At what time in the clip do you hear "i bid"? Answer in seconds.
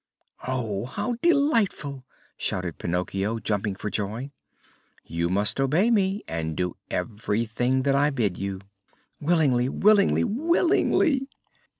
7.95-8.35